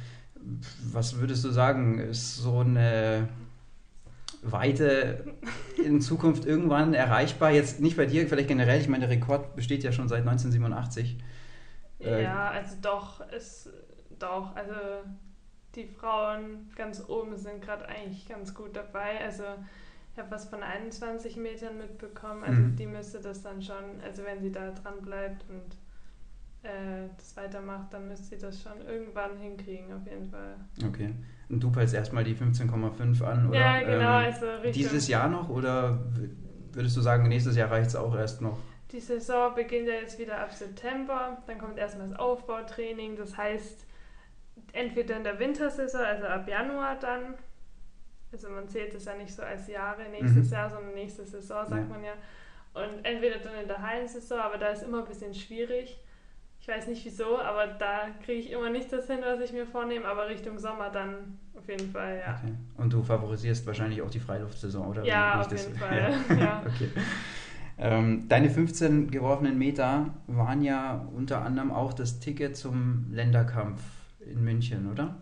Was 0.92 1.20
würdest 1.20 1.44
du 1.44 1.50
sagen, 1.50 1.98
ist 1.98 2.38
so 2.38 2.60
eine 2.60 3.28
Weite 4.44 5.24
in 5.84 6.02
Zukunft 6.02 6.46
irgendwann 6.46 6.94
erreichbar? 6.94 7.50
Jetzt 7.50 7.80
nicht 7.80 7.98
bei 7.98 8.06
dir, 8.06 8.28
vielleicht 8.28 8.50
generell. 8.50 8.80
Ich 8.80 8.90
meine, 8.90 9.08
der 9.08 9.16
Rekord 9.16 9.56
besteht 9.56 9.84
ja 9.84 9.92
schon 9.92 10.08
seit 10.08 10.20
1987. 10.20 11.18
Äh, 12.06 12.24
Ja, 12.24 12.50
also 12.50 12.76
doch, 12.82 13.28
ist 13.32 13.70
doch, 14.20 14.56
also 14.56 14.74
die 15.76 15.88
Frauen 15.88 16.70
ganz 16.76 17.04
oben 17.10 17.36
sind 17.38 17.62
gerade 17.62 17.88
eigentlich 17.88 18.28
ganz 18.28 18.54
gut 18.54 18.76
dabei. 18.76 19.20
Also 19.24 19.44
ich 20.14 20.20
habe 20.20 20.32
was 20.32 20.46
von 20.48 20.64
21 20.64 21.36
Metern 21.38 21.78
mitbekommen. 21.78 22.44
Also 22.44 22.62
Mhm. 22.62 22.76
die 22.78 22.86
müsste 22.86 23.20
das 23.20 23.42
dann 23.42 23.62
schon, 23.62 24.00
also 24.04 24.24
wenn 24.24 24.42
sie 24.42 24.52
da 24.52 24.72
dran 24.72 25.02
bleibt 25.02 25.44
und 25.50 25.76
äh, 26.64 27.10
das 27.18 27.36
weitermacht, 27.36 27.94
dann 27.94 28.08
müsste 28.08 28.36
sie 28.36 28.38
das 28.42 28.62
schon 28.62 28.82
irgendwann 28.88 29.38
hinkriegen, 29.38 29.94
auf 29.94 30.06
jeden 30.08 30.30
Fall. 30.30 30.56
Okay. 30.88 31.14
Und 31.50 31.62
du 31.62 31.72
peilst 31.72 31.94
erstmal 31.94 32.24
die 32.24 32.36
15,5 32.36 33.22
an, 33.24 33.50
oder? 33.50 33.60
ja, 33.60 33.80
genau, 33.82 33.94
Ähm, 34.20 34.26
also 34.26 34.46
Richtung. 34.46 34.72
dieses 34.74 35.08
Jahr 35.08 35.28
noch 35.28 35.50
oder 35.50 36.00
würdest 36.72 36.96
du 36.98 37.02
sagen, 37.02 37.28
nächstes 37.28 37.56
Jahr 37.56 37.70
reicht 37.70 37.88
es 37.90 37.96
auch 37.96 38.16
erst 38.16 38.42
noch? 38.42 38.58
Die 38.92 39.00
Saison 39.00 39.56
beginnt 39.56 39.88
ja 39.88 39.96
jetzt 39.96 40.20
wieder 40.20 40.40
ab 40.40 40.54
September, 40.54 41.42
dann 41.48 41.58
kommt 41.58 41.78
erstmal 41.78 42.10
das 42.10 42.20
Aufbautraining, 42.20 43.16
das 43.16 43.36
heißt 43.36 43.86
entweder 44.74 45.18
in 45.18 45.24
der 45.24 45.40
Wintersaison, 45.40 46.02
also 46.02 46.26
ab 46.28 46.48
Januar 46.48 46.96
dann, 47.00 47.34
also 48.32 48.50
man 48.50 48.68
zählt 48.70 48.94
es 48.94 49.06
ja 49.06 49.16
nicht 49.16 49.34
so 49.34 49.42
als 49.42 49.68
Jahre, 49.68 50.04
nächstes 50.10 50.48
Mhm. 50.48 50.54
Jahr, 50.54 50.70
sondern 50.70 50.94
nächste 50.94 51.26
Saison, 51.26 51.66
sagt 51.66 51.90
Ja. 51.90 51.94
man 51.96 52.04
ja. 52.04 52.14
Und 52.74 53.04
entweder 53.06 53.40
dann 53.40 53.56
in 53.56 53.68
der 53.68 53.82
Hallensaison, 53.82 54.40
aber 54.40 54.58
da 54.58 54.68
ist 54.70 54.84
immer 54.84 55.00
ein 55.00 55.06
bisschen 55.08 55.34
schwierig. 55.34 55.98
Ich 56.60 56.68
weiß 56.68 56.88
nicht 56.88 57.06
wieso, 57.06 57.38
aber 57.40 57.68
da 57.68 58.08
kriege 58.24 58.40
ich 58.40 58.52
immer 58.52 58.70
nicht 58.70 58.92
das 58.92 59.08
hin, 59.08 59.20
was 59.24 59.40
ich 59.40 59.54
mir 59.54 59.66
vornehme, 59.66 60.06
aber 60.08 60.28
Richtung 60.28 60.58
Sommer 60.60 60.90
dann 60.90 61.40
auf 61.58 61.68
jeden 61.70 61.90
Fall, 61.92 62.20
ja. 62.26 62.40
Okay. 62.42 62.54
Und 62.78 62.92
du 62.92 63.02
favorisierst 63.04 63.66
wahrscheinlich 63.66 64.02
auch 64.02 64.10
die 64.10 64.20
Freiluftsaison, 64.20 64.88
oder? 64.88 65.04
Ja, 65.04 65.42
auf 65.42 65.52
jeden 65.52 65.76
Fall. 65.76 66.14
Ja. 66.40 66.62
Okay. 66.66 66.90
Ähm, 67.78 68.28
deine 68.30 68.50
15 68.50 69.12
geworfenen 69.12 69.58
Meter 69.58 70.14
waren 70.28 70.62
ja 70.62 71.06
unter 71.14 71.42
anderem 71.42 71.72
auch 71.72 71.94
das 71.94 72.20
Ticket 72.20 72.56
zum 72.56 73.08
Länderkampf 73.12 73.82
in 74.26 74.44
München, 74.44 74.90
oder? 74.92 75.18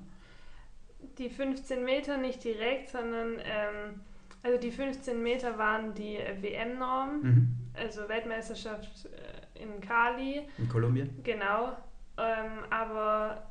Die 1.18 1.30
15 1.30 1.84
Meter 1.84 2.18
nicht 2.18 2.44
direkt, 2.44 2.90
sondern 2.90 3.34
ähm, 3.40 4.02
also 4.44 4.58
die 4.60 4.72
15 4.72 5.22
Meter 5.22 5.58
waren 5.58 5.94
die 5.94 6.18
äh, 6.18 6.42
WM-Norm, 6.42 7.22
Mhm. 7.22 7.48
also 7.74 8.08
Weltmeisterschaft 8.08 9.08
äh, 9.56 9.64
in 9.64 9.82
Cali, 9.82 10.42
In 10.58 10.70
Kolumbien? 10.70 11.10
genau. 11.24 11.76
Ähm, 12.18 12.52
aber 12.70 13.50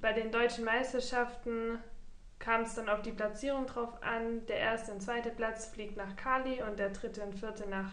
bei 0.00 0.12
den 0.14 0.30
deutschen 0.30 0.64
Meisterschaften 0.64 1.78
kam 2.38 2.62
es 2.62 2.74
dann 2.74 2.88
auf 2.88 3.02
die 3.02 3.12
Platzierung 3.12 3.66
drauf 3.66 4.02
an. 4.02 4.46
Der 4.48 4.56
erste 4.56 4.92
und 4.92 5.02
zweite 5.02 5.28
Platz 5.30 5.66
fliegt 5.66 5.98
nach 5.98 6.16
Cali 6.16 6.62
und 6.62 6.78
der 6.78 6.88
dritte 6.90 7.22
und 7.22 7.34
vierte 7.34 7.68
nach, 7.68 7.92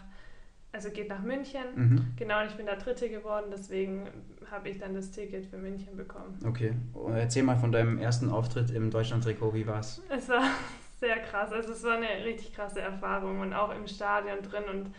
also 0.72 0.90
geht 0.90 1.08
nach 1.08 1.22
München. 1.22 1.62
Mhm. 1.74 2.06
Genau, 2.16 2.40
und 2.42 2.48
ich 2.48 2.54
bin 2.56 2.66
da 2.66 2.76
Dritte 2.76 3.08
geworden, 3.08 3.46
deswegen 3.50 4.08
habe 4.50 4.68
ich 4.68 4.78
dann 4.78 4.94
das 4.94 5.10
Ticket 5.10 5.46
für 5.46 5.56
München 5.56 5.96
bekommen. 5.96 6.38
Okay. 6.46 6.74
Und 6.92 7.14
Erzähl 7.14 7.42
mal 7.42 7.56
von 7.56 7.72
deinem 7.72 7.98
ersten 7.98 8.30
Auftritt 8.30 8.70
im 8.70 8.90
Deutschland-Trikot, 8.90 9.54
wie 9.54 9.66
war's? 9.66 10.02
Es 10.10 10.28
war 10.28 10.42
sehr 11.00 11.18
krass, 11.20 11.52
also 11.52 11.72
es 11.72 11.82
war 11.84 11.96
eine 11.96 12.24
richtig 12.24 12.52
krasse 12.54 12.80
Erfahrung 12.80 13.40
und 13.40 13.54
auch 13.54 13.74
im 13.74 13.86
Stadion 13.86 14.42
drin 14.42 14.64
und 14.70 14.90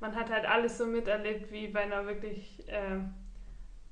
man 0.00 0.14
hat 0.14 0.30
halt 0.30 0.46
alles 0.46 0.78
so 0.78 0.86
miterlebt 0.86 1.50
wie 1.52 1.68
bei 1.68 1.80
einer 1.80 2.06
wirklich, 2.06 2.66
äh, 2.68 2.98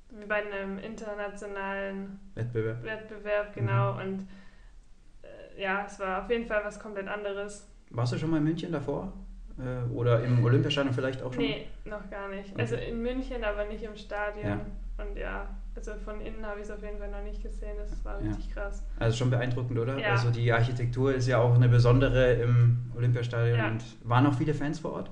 wie 0.09 0.25
bei 0.25 0.45
einem 0.45 0.79
internationalen 0.79 2.19
Wettbewerb? 2.35 2.83
Wettbewerb, 2.83 3.53
genau. 3.53 3.99
Und 3.99 4.25
äh, 5.21 5.61
ja, 5.61 5.85
es 5.85 5.99
war 5.99 6.23
auf 6.23 6.29
jeden 6.29 6.45
Fall 6.45 6.61
was 6.63 6.79
komplett 6.79 7.09
anderes. 7.09 7.67
Warst 7.89 8.13
du 8.13 8.17
schon 8.17 8.29
mal 8.29 8.37
in 8.37 8.45
München 8.45 8.71
davor? 8.71 9.11
Äh, 9.59 9.91
oder 9.91 10.23
im 10.23 10.43
Olympiastadion 10.43 10.93
vielleicht 10.93 11.21
auch 11.21 11.33
schon? 11.33 11.43
Nee, 11.43 11.67
noch 11.85 12.09
gar 12.09 12.29
nicht. 12.29 12.51
Okay. 12.51 12.61
Also 12.61 12.75
in 12.75 13.01
München, 13.01 13.43
aber 13.43 13.65
nicht 13.65 13.83
im 13.83 13.95
Stadion. 13.95 14.45
Ja. 14.45 14.59
Und 15.03 15.17
ja, 15.17 15.47
also 15.75 15.93
von 16.03 16.21
innen 16.21 16.45
habe 16.45 16.59
ich 16.59 16.65
es 16.65 16.71
auf 16.71 16.81
jeden 16.81 16.97
Fall 16.97 17.09
noch 17.09 17.23
nicht 17.23 17.41
gesehen. 17.41 17.75
Das 17.77 18.03
war 18.03 18.21
Ja. 18.21 18.29
richtig 18.29 18.53
krass. 18.53 18.83
Also 18.99 19.17
schon 19.17 19.29
beeindruckend, 19.29 19.77
oder? 19.79 19.97
Ja. 19.99 20.11
Also 20.11 20.29
die 20.31 20.51
Architektur 20.51 21.13
ist 21.13 21.27
ja 21.27 21.39
auch 21.39 21.55
eine 21.55 21.69
besondere 21.69 22.33
im 22.33 22.91
Olympiastadion. 22.95 23.59
Und 23.73 23.83
waren 24.03 24.23
noch 24.23 24.33
viele 24.35 24.53
Fans 24.53 24.79
vor 24.79 24.93
Ort? 24.93 25.11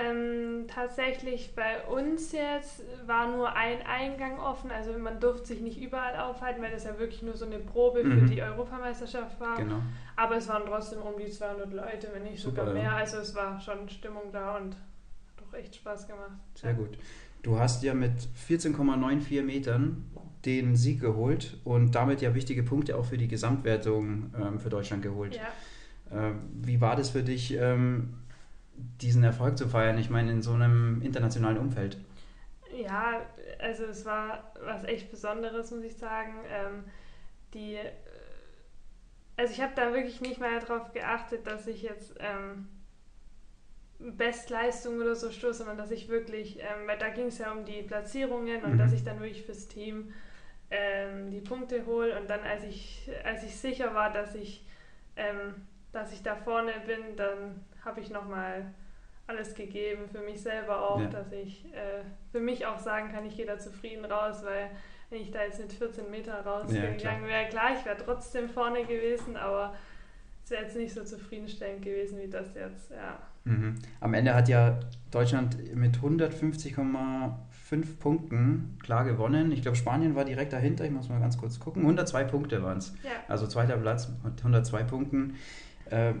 Ähm, 0.00 0.66
tatsächlich 0.68 1.54
bei 1.54 1.82
uns 1.86 2.32
jetzt 2.32 2.82
war 3.06 3.30
nur 3.30 3.54
ein 3.56 3.78
Eingang 3.86 4.38
offen, 4.38 4.70
also 4.70 4.96
man 4.98 5.18
durfte 5.20 5.46
sich 5.46 5.60
nicht 5.60 5.80
überall 5.80 6.16
aufhalten, 6.18 6.62
weil 6.62 6.70
das 6.70 6.84
ja 6.84 6.98
wirklich 6.98 7.22
nur 7.22 7.36
so 7.36 7.46
eine 7.46 7.58
Probe 7.58 8.00
für 8.02 8.08
Mhm. 8.08 8.30
die 8.30 8.42
Europameisterschaft 8.42 9.40
war. 9.40 9.56
Genau. 9.56 9.80
Aber 10.16 10.36
es 10.36 10.48
waren 10.48 10.64
trotzdem 10.66 11.00
um 11.00 11.14
die 11.18 11.30
200 11.30 11.72
Leute, 11.72 12.08
wenn 12.12 12.24
nicht 12.24 12.40
Super, 12.42 12.66
sogar 12.66 12.76
ja. 12.76 12.82
mehr. 12.82 12.92
Also 12.92 13.18
es 13.18 13.34
war 13.34 13.60
schon 13.60 13.88
Stimmung 13.88 14.24
da 14.32 14.56
und 14.56 14.74
hat 14.74 14.80
doch 15.36 15.52
echt 15.58 15.74
Spaß 15.76 16.06
gemacht. 16.06 16.32
Sehr 16.54 16.74
gut. 16.74 16.98
Du 17.42 17.58
hast 17.58 17.82
ja 17.82 17.94
mit 17.94 18.12
14,94 18.48 19.42
Metern 19.42 20.04
den 20.44 20.76
Sieg 20.76 21.00
geholt 21.00 21.56
und 21.64 21.94
damit 21.94 22.20
ja 22.20 22.34
wichtige 22.34 22.62
Punkte 22.62 22.96
auch 22.96 23.04
für 23.04 23.18
die 23.18 23.28
Gesamtwertung 23.28 24.32
ähm, 24.38 24.58
für 24.60 24.68
Deutschland 24.70 25.02
geholt. 25.02 25.36
Ja. 25.36 25.48
Ähm, 26.28 26.40
wie 26.62 26.80
war 26.80 26.96
das 26.96 27.10
für 27.10 27.22
dich, 27.22 27.54
ähm, 27.56 28.14
diesen 29.00 29.24
Erfolg 29.24 29.58
zu 29.58 29.68
feiern? 29.68 29.98
Ich 29.98 30.10
meine, 30.10 30.32
in 30.32 30.42
so 30.42 30.52
einem 30.52 31.02
internationalen 31.02 31.58
Umfeld. 31.58 31.98
Ja, 32.70 33.22
also 33.58 33.84
es 33.84 34.04
war 34.04 34.52
was 34.62 34.84
echt 34.84 35.10
Besonderes, 35.10 35.70
muss 35.70 35.84
ich 35.84 35.96
sagen. 35.96 36.44
Ähm, 36.48 36.84
die, 37.54 37.78
also 39.36 39.52
ich 39.54 39.60
habe 39.62 39.72
da 39.74 39.92
wirklich 39.94 40.20
nicht 40.20 40.38
mal 40.40 40.58
darauf 40.60 40.92
geachtet, 40.92 41.46
dass 41.46 41.66
ich 41.66 41.82
jetzt 41.82 42.14
ähm, 42.18 42.68
Bestleistung 44.00 44.98
oder 45.00 45.16
so 45.16 45.30
stoße, 45.30 45.58
sondern 45.58 45.76
dass 45.76 45.90
ich 45.90 46.08
wirklich, 46.08 46.58
ähm, 46.60 46.86
weil 46.86 46.98
da 46.98 47.08
ging 47.08 47.26
es 47.26 47.38
ja 47.38 47.50
um 47.52 47.64
die 47.64 47.82
Platzierungen 47.82 48.62
und 48.64 48.72
Mhm. 48.74 48.78
dass 48.78 48.92
ich 48.92 49.02
dann 49.02 49.18
wirklich 49.20 49.42
fürs 49.42 49.66
Team 49.66 50.12
ähm, 50.70 51.30
die 51.30 51.40
Punkte 51.40 51.84
hole 51.86 52.18
und 52.20 52.30
dann, 52.30 52.42
als 52.42 52.64
ich, 52.64 53.10
als 53.24 53.42
ich 53.44 53.56
sicher 53.56 53.94
war, 53.94 54.12
dass 54.12 54.34
ich, 54.36 54.64
ähm, 55.16 55.54
dass 55.92 56.12
ich 56.12 56.22
da 56.22 56.36
vorne 56.36 56.72
bin, 56.86 57.16
dann 57.16 57.64
habe 57.84 58.00
ich 58.00 58.10
nochmal 58.10 58.72
alles 59.26 59.54
gegeben 59.54 60.08
für 60.10 60.20
mich 60.20 60.40
selber 60.40 60.90
auch, 60.90 61.00
Ja. 61.00 61.08
dass 61.08 61.30
ich 61.32 61.66
äh, 61.74 62.02
für 62.32 62.40
mich 62.40 62.66
auch 62.66 62.78
sagen 62.78 63.10
kann, 63.12 63.26
ich 63.26 63.36
gehe 63.36 63.46
da 63.46 63.58
zufrieden 63.58 64.04
raus, 64.06 64.42
weil 64.44 64.70
wenn 65.10 65.20
ich 65.20 65.30
da 65.30 65.42
jetzt 65.42 65.60
mit 65.60 65.72
14 65.72 66.10
Meter 66.10 66.42
klar. 66.42 66.62
rausgegangen 66.62 67.26
wäre, 67.26 67.48
klar, 67.48 67.70
ich 67.78 67.84
wäre 67.84 67.96
trotzdem 67.96 68.48
vorne 68.48 68.84
gewesen, 68.84 69.36
aber 69.36 69.74
es 70.44 70.50
wäre 70.50 70.62
jetzt 70.64 70.76
nicht 70.76 70.94
so 70.94 71.04
zufriedenstellend 71.04 71.82
gewesen 71.82 72.18
wie 72.18 72.28
das 72.28 72.54
jetzt, 72.54 72.90
ja. 72.90 73.18
Mhm. 73.44 73.78
Am 74.00 74.14
Ende 74.14 74.34
hat 74.34 74.48
ja 74.48 74.78
Deutschland 75.10 75.74
mit 75.74 75.98
150,5 75.98 77.98
Punkten 77.98 78.78
klar 78.82 79.04
gewonnen. 79.04 79.52
Ich 79.52 79.62
glaube, 79.62 79.76
Spanien 79.76 80.14
war 80.14 80.24
direkt 80.24 80.52
dahinter. 80.52 80.84
Ich 80.84 80.90
muss 80.90 81.08
mal 81.08 81.20
ganz 81.20 81.38
kurz 81.38 81.58
gucken. 81.60 81.82
102 81.82 82.24
Punkte 82.24 82.62
waren 82.62 82.78
es. 82.78 82.94
Ja, 83.02 83.10
Also 83.28 83.46
zweiter 83.46 83.76
Platz 83.76 84.08
mit 84.24 84.38
102 84.38 84.82
Punkten. 84.84 85.34
Äh, 85.90 86.14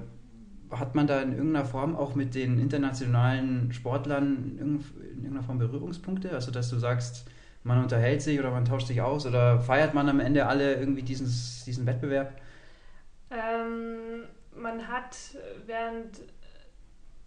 hat 0.70 0.94
man 0.94 1.06
da 1.06 1.20
in 1.22 1.32
irgendeiner 1.32 1.64
Form 1.64 1.96
auch 1.96 2.14
mit 2.14 2.34
den 2.34 2.58
internationalen 2.60 3.72
Sportlern 3.72 4.36
in 4.36 4.58
irgend- 4.58 4.84
in 5.00 5.16
irgendeiner 5.24 5.42
Form 5.42 5.58
Berührungspunkte? 5.58 6.30
Also, 6.32 6.50
dass 6.50 6.70
du 6.70 6.78
sagst, 6.78 7.26
man 7.64 7.82
unterhält 7.82 8.22
sich 8.22 8.38
oder 8.38 8.50
man 8.50 8.64
tauscht 8.64 8.86
sich 8.88 9.00
aus 9.02 9.26
oder 9.26 9.60
feiert 9.60 9.94
man 9.94 10.08
am 10.08 10.20
Ende 10.20 10.46
alle 10.46 10.74
irgendwie 10.76 11.02
dieses, 11.02 11.64
diesen 11.64 11.86
Wettbewerb? 11.86 12.32
ähm, 13.30 14.24
man 14.54 14.88
hat 14.88 15.16
während 15.66 16.20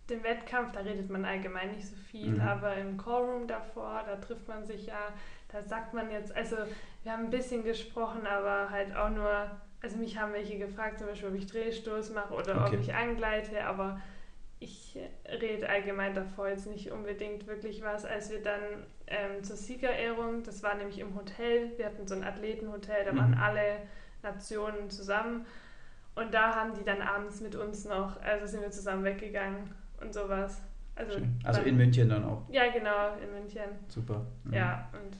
dem 0.09 0.23
Wettkampf, 0.23 0.71
da 0.73 0.81
redet 0.81 1.09
man 1.09 1.25
allgemein 1.25 1.71
nicht 1.75 1.87
so 1.87 1.95
viel, 1.95 2.33
Mhm. 2.33 2.41
aber 2.41 2.75
im 2.75 2.97
Callroom 2.97 3.47
davor, 3.47 4.03
da 4.05 4.15
trifft 4.17 4.47
man 4.47 4.65
sich 4.65 4.87
ja, 4.87 5.13
da 5.49 5.63
sagt 5.63 5.93
man 5.93 6.11
jetzt, 6.11 6.35
also 6.35 6.57
wir 7.03 7.11
haben 7.11 7.25
ein 7.25 7.29
bisschen 7.29 7.63
gesprochen, 7.63 8.25
aber 8.27 8.69
halt 8.69 8.95
auch 8.95 9.09
nur, 9.09 9.51
also 9.81 9.97
mich 9.97 10.17
haben 10.19 10.33
welche 10.33 10.57
gefragt, 10.57 10.99
zum 10.99 11.07
Beispiel, 11.07 11.29
ob 11.29 11.35
ich 11.35 11.47
Drehstoß 11.47 12.11
mache 12.13 12.33
oder 12.33 12.65
Okay. 12.65 12.75
ob 12.75 12.81
ich 12.81 12.93
angleite, 12.93 13.63
aber 13.65 13.99
ich 14.59 14.97
rede 15.27 15.67
allgemein 15.67 16.13
davor 16.13 16.47
jetzt 16.49 16.67
nicht 16.67 16.91
unbedingt 16.91 17.47
wirklich 17.47 17.81
was. 17.81 18.05
Als 18.05 18.29
wir 18.29 18.43
dann 18.43 18.61
ähm, 19.07 19.43
zur 19.43 19.55
Siegerehrung, 19.55 20.43
das 20.43 20.61
war 20.61 20.75
nämlich 20.75 20.99
im 20.99 21.15
Hotel, 21.15 21.71
wir 21.77 21.85
hatten 21.87 22.07
so 22.07 22.13
ein 22.15 22.23
Athletenhotel, 22.23 23.05
da 23.05 23.11
Mhm. 23.13 23.17
waren 23.17 23.33
alle 23.33 23.77
Nationen 24.21 24.89
zusammen 24.91 25.45
und 26.13 26.31
da 26.33 26.55
haben 26.55 26.75
die 26.75 26.83
dann 26.83 27.01
abends 27.01 27.41
mit 27.41 27.55
uns 27.55 27.85
noch, 27.85 28.21
also 28.21 28.45
sind 28.45 28.61
wir 28.61 28.69
zusammen 28.69 29.03
weggegangen 29.03 29.73
und 29.99 30.13
sowas. 30.13 30.61
Also. 30.95 31.17
Also 31.43 31.59
dann- 31.61 31.69
in 31.69 31.77
München 31.77 32.09
dann 32.09 32.23
auch. 32.25 32.43
Ja, 32.51 32.69
genau, 32.69 33.15
in 33.17 33.31
München. 33.31 33.63
Super. 33.87 34.27
Mhm. 34.43 34.53
Ja, 34.53 34.89
und 34.93 35.17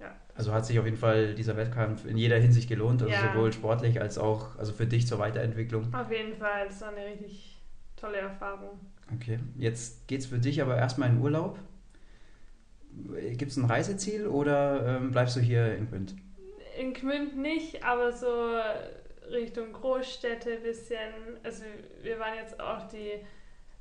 ja. 0.00 0.14
Also 0.34 0.52
hat 0.52 0.66
sich 0.66 0.78
auf 0.78 0.84
jeden 0.84 0.96
Fall 0.98 1.34
dieser 1.34 1.56
Wettkampf 1.56 2.04
in 2.06 2.16
jeder 2.18 2.36
Hinsicht 2.38 2.68
gelohnt, 2.68 3.02
also 3.02 3.12
Ja. 3.14 3.32
sowohl 3.32 3.52
sportlich 3.52 4.00
als 4.00 4.18
auch 4.18 4.58
also 4.58 4.72
für 4.72 4.86
dich 4.86 5.06
zur 5.06 5.18
Weiterentwicklung. 5.18 5.92
Auf 5.94 6.10
jeden 6.10 6.34
Fall, 6.36 6.66
das 6.68 6.80
war 6.82 6.88
eine 6.90 7.06
richtig 7.06 7.56
tolle 7.96 8.18
Erfahrung. 8.18 8.78
Okay, 9.14 9.38
jetzt 9.56 10.06
geht 10.08 10.20
es 10.20 10.26
für 10.26 10.38
dich 10.38 10.60
aber 10.60 10.76
erstmal 10.76 11.08
in 11.10 11.20
Urlaub. 11.20 11.58
Gibt 13.36 13.50
es 13.50 13.56
ein 13.56 13.66
Reiseziel 13.66 14.26
oder 14.26 14.96
ähm, 14.96 15.10
bleibst 15.10 15.36
du 15.36 15.40
hier 15.40 15.76
in 15.76 15.88
Quint? 15.88 16.14
In 16.78 16.92
Gmünd 16.94 17.36
nicht, 17.36 17.84
aber 17.84 18.12
so 18.12 18.56
Richtung 19.30 19.72
Großstädte 19.72 20.50
ein 20.56 20.62
bisschen. 20.62 21.08
Also 21.42 21.64
wir 22.02 22.18
waren 22.18 22.34
jetzt 22.36 22.58
auch 22.60 22.86
die 22.88 23.12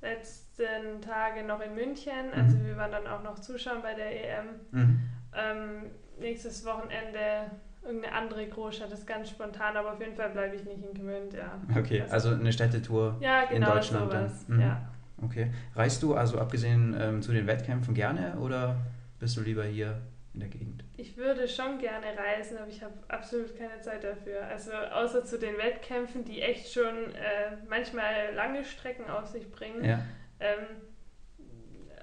letzten 0.01 1.01
Tage 1.01 1.43
noch 1.43 1.61
in 1.61 1.75
München. 1.75 2.31
Also 2.33 2.57
Mhm. 2.57 2.65
wir 2.65 2.77
waren 2.77 2.91
dann 2.91 3.07
auch 3.07 3.23
noch 3.23 3.39
zuschauen 3.39 3.81
bei 3.81 3.93
der 3.93 4.11
EM. 4.39 4.45
Mhm. 4.71 4.99
Ähm, 5.37 5.91
nächstes 6.19 6.65
Wochenende 6.65 7.51
irgendeine 7.83 8.15
andere 8.15 8.47
Großstadt, 8.47 8.91
das 8.91 8.99
ist 8.99 9.07
ganz 9.07 9.29
spontan, 9.29 9.77
aber 9.77 9.93
auf 9.93 9.99
jeden 9.99 10.15
Fall 10.15 10.29
bleibe 10.29 10.55
ich 10.55 10.63
nicht 10.63 10.83
in 10.83 10.93
Gmünd, 10.93 11.33
ja. 11.33 11.61
Okay, 11.77 12.03
also 12.09 12.29
eine 12.29 12.51
Städtetour. 12.51 13.17
ja, 13.19 13.43
in 13.43 13.59
genau 13.59 13.73
Deutschland 13.73 14.11
dann. 14.11 14.29
sowas. 14.29 14.47
Mhm. 14.47 14.61
Ja. 14.61 14.89
Okay. 15.23 15.51
Reist 15.75 16.03
du 16.03 16.13
also 16.15 16.39
abgesehen 16.39 16.95
ähm, 16.99 17.21
zu 17.21 17.31
den 17.31 17.47
Wettkämpfen 17.47 17.93
gerne 17.93 18.37
oder 18.39 18.75
bist 19.19 19.37
du 19.37 19.41
lieber 19.41 19.63
hier 19.63 20.01
in 20.33 20.41
der 20.41 20.49
Gegend? 20.49 20.83
Ich 20.97 21.15
würde 21.15 21.47
schon 21.47 21.77
gerne 21.77 22.07
reisen, 22.17 22.57
aber 22.57 22.67
ich 22.67 22.83
habe 22.83 22.93
absolut 23.07 23.57
keine 23.57 23.79
Zeit 23.79 24.03
dafür. 24.03 24.45
Also 24.45 24.71
außer 24.73 25.23
zu 25.23 25.39
den 25.39 25.57
Wettkämpfen, 25.57 26.25
die 26.25 26.41
echt 26.41 26.71
schon 26.71 27.13
äh, 27.15 27.57
manchmal 27.69 28.33
lange 28.35 28.65
Strecken 28.65 29.09
auf 29.09 29.27
sich 29.27 29.49
bringen. 29.49 29.85
Ja. 29.85 30.01
Ähm, 30.39 30.65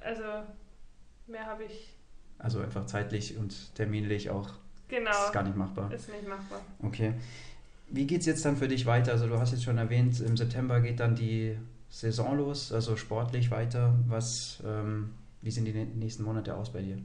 also 0.03 0.23
mehr 1.27 1.45
habe 1.47 1.65
ich 1.65 1.99
Also 2.39 2.61
einfach 2.61 2.87
zeitlich 2.87 3.37
und 3.37 3.75
terminlich 3.75 4.31
auch 4.31 4.51
genau 4.89 5.11
ist 5.11 5.33
gar 5.33 5.43
nicht 5.43 5.57
machbar. 5.57 5.93
ist 5.93 6.11
nicht 6.11 6.29
machbar. 6.29 6.61
Okay. 6.83 7.15
wie 7.89 8.07
geht 8.07 8.21
es 8.21 8.27
jetzt 8.27 8.45
dann 8.45 8.57
für 8.57 8.69
dich 8.69 8.87
weiter? 8.87 9.13
Also 9.13 9.29
du 9.29 9.39
hast 9.39 9.53
jetzt 9.53 9.65
schon 9.65 9.79
erwähnt, 9.79 10.19
im 10.21 10.37
September 10.37 10.81
geht 10.81 11.01
dann 11.01 11.15
die 11.15 11.57
Saison 11.89 12.39
los, 12.39 12.73
also 12.73 12.97
sportlich 12.97 13.51
weiter. 13.51 13.95
Was, 14.09 14.63
ähm, 14.67 15.15
wie 15.43 15.51
sind 15.51 15.67
die 15.67 15.73
nächsten 15.73 16.25
Monate 16.25 16.55
aus 16.55 16.73
bei 16.73 16.81
dir? 16.81 16.99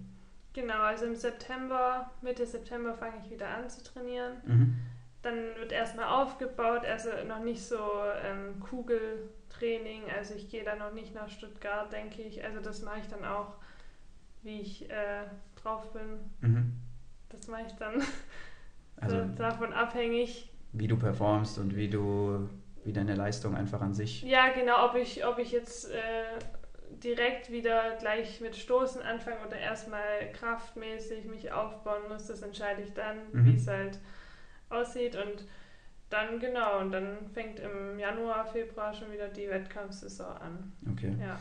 Genau, 0.54 0.80
also 0.80 1.06
im 1.06 1.16
September, 1.16 2.10
Mitte 2.22 2.46
September 2.46 2.96
fange 2.96 3.18
ich 3.24 3.30
wieder 3.30 3.50
an 3.50 3.70
zu 3.70 3.84
trainieren. 3.84 4.38
Mhm. 4.46 4.76
Dann 5.22 5.36
wird 5.60 5.72
erstmal 5.72 6.06
aufgebaut, 6.06 6.86
also 6.86 7.10
noch 7.28 7.44
nicht 7.44 7.62
so 7.62 7.78
ähm, 8.24 8.60
Kugeltraining, 8.62 10.04
also 10.18 10.36
ich 10.36 10.50
gehe 10.50 10.64
dann 10.64 10.80
noch 10.80 10.94
nicht 10.94 11.14
nach 11.14 11.30
Stuttgart, 11.30 11.92
denke 11.92 12.22
ich. 12.22 12.44
Also 12.44 12.60
das 12.62 12.82
mache 12.82 13.00
ich 13.02 13.08
dann 13.08 13.26
auch, 13.26 13.56
wie 14.48 14.62
ich 14.62 14.90
äh, 14.90 15.26
drauf 15.62 15.92
bin. 15.94 16.32
Mhm. 16.42 16.74
Das 17.30 17.48
mache 17.48 17.64
ich 17.68 17.74
dann 17.74 18.02
also, 18.98 19.24
davon 19.36 19.74
abhängig. 19.74 20.50
Wie 20.72 20.88
du 20.88 20.98
performst 20.98 21.60
und 21.60 21.76
wie 21.76 21.90
du, 21.90 22.50
wie 22.84 22.94
deine 22.94 23.16
Leistung 23.16 23.56
einfach 23.56 23.82
an 23.82 23.94
sich. 23.94 24.24
Ja, 24.24 24.50
genau, 24.50 24.86
ob 24.86 24.96
ich, 24.96 25.26
ob 25.26 25.38
ich 25.38 25.52
jetzt 25.52 25.92
äh, 25.92 26.40
direkt 27.04 27.52
wieder 27.52 27.98
gleich 28.00 28.42
mit 28.42 28.56
Stoßen 28.56 29.02
anfange 29.02 29.46
oder 29.46 29.58
erstmal 29.58 30.32
kraftmäßig 30.34 31.26
mich 31.26 31.52
aufbauen 31.52 32.08
muss, 32.10 32.28
das 32.28 32.42
entscheide 32.42 32.82
ich 32.82 32.94
dann, 32.94 33.18
mhm. 33.34 33.46
wie 33.46 33.56
es 33.56 33.68
halt 33.68 34.00
aussieht 34.70 35.16
und 35.16 35.46
dann 36.10 36.40
genau, 36.40 36.80
und 36.80 36.94
dann 36.94 37.28
fängt 37.34 37.60
im 37.60 38.00
Januar, 38.00 38.46
Februar 38.46 38.94
schon 38.94 39.12
wieder 39.12 39.28
die 39.28 39.50
Wettkampfsaison 39.50 40.38
an. 40.38 40.74
Okay. 40.94 41.14
Ja. 41.20 41.38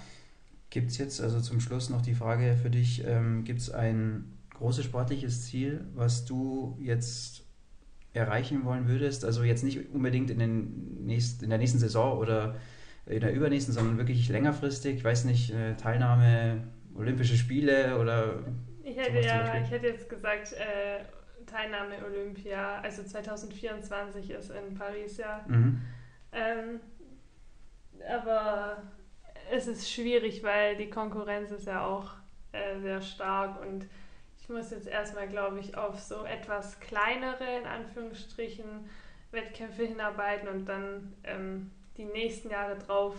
Gibt 0.70 0.90
es 0.90 0.98
jetzt 0.98 1.20
also 1.20 1.40
zum 1.40 1.60
Schluss 1.60 1.90
noch 1.90 2.02
die 2.02 2.14
Frage 2.14 2.56
für 2.60 2.70
dich, 2.70 3.04
ähm, 3.06 3.44
gibt 3.44 3.60
es 3.60 3.70
ein 3.70 4.36
großes 4.54 4.84
sportliches 4.84 5.44
Ziel, 5.44 5.84
was 5.94 6.24
du 6.24 6.76
jetzt 6.80 7.44
erreichen 8.14 8.64
wollen 8.64 8.88
würdest? 8.88 9.24
Also 9.24 9.42
jetzt 9.44 9.62
nicht 9.62 9.92
unbedingt 9.92 10.30
in, 10.30 10.38
den 10.38 11.04
nächst, 11.04 11.42
in 11.42 11.50
der 11.50 11.58
nächsten 11.58 11.78
Saison 11.78 12.18
oder 12.18 12.56
in 13.06 13.20
der 13.20 13.32
übernächsten, 13.32 13.74
sondern 13.74 13.98
wirklich 13.98 14.28
längerfristig. 14.28 14.96
Ich 14.96 15.04
weiß 15.04 15.24
nicht, 15.26 15.52
Teilnahme, 15.78 16.64
Olympische 16.96 17.36
Spiele 17.36 17.98
oder. 17.98 18.44
Ich 18.82 18.96
hätte 18.96 19.20
ja, 19.20 19.60
ich 19.60 19.70
hätte 19.70 19.88
jetzt 19.88 20.08
gesagt, 20.08 20.52
äh, 20.54 21.04
Teilnahme 21.46 21.94
Olympia, 22.04 22.80
also 22.80 23.02
2024 23.02 24.30
ist 24.30 24.50
in 24.50 24.74
Paris 24.74 25.18
ja. 25.18 25.44
Mhm. 25.46 25.80
Ähm, 26.32 26.80
aber 28.08 28.82
es 29.50 29.66
ist 29.66 29.90
schwierig, 29.90 30.42
weil 30.42 30.76
die 30.76 30.90
Konkurrenz 30.90 31.50
ist 31.50 31.66
ja 31.66 31.84
auch 31.86 32.10
äh, 32.52 32.80
sehr 32.80 33.02
stark 33.02 33.60
und 33.60 33.86
ich 34.40 34.48
muss 34.48 34.70
jetzt 34.70 34.86
erstmal, 34.86 35.28
glaube 35.28 35.58
ich, 35.58 35.76
auf 35.76 35.98
so 35.98 36.24
etwas 36.24 36.78
kleinere, 36.78 37.58
in 37.60 37.66
Anführungsstrichen, 37.66 38.64
Wettkämpfe 39.32 39.84
hinarbeiten 39.84 40.48
und 40.48 40.66
dann 40.66 41.12
ähm, 41.24 41.70
die 41.96 42.04
nächsten 42.04 42.50
Jahre 42.50 42.76
drauf 42.78 43.14